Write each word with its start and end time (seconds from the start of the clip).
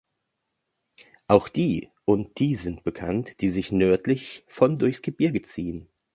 Auch 1.27 1.47
die 1.47 1.91
und 2.05 2.39
die 2.39 2.55
sind 2.55 2.83
bekannt, 2.83 3.39
die 3.39 3.51
sich 3.51 3.71
nördlich 3.71 4.43
von 4.47 4.79
durchs 4.79 5.03
Gebirge 5.03 5.43
ziehen. 5.43 5.89